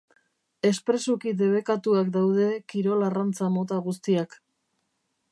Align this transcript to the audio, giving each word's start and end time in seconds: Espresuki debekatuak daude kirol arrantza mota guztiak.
Espresuki 0.67 1.33
debekatuak 1.41 2.09
daude 2.15 2.47
kirol 2.73 3.05
arrantza 3.09 3.51
mota 3.59 3.77
guztiak. 3.89 4.35